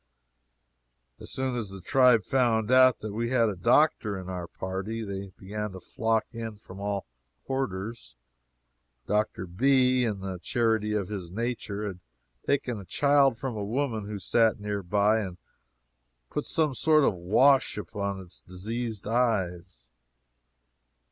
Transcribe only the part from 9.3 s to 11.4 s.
B., in the charity of his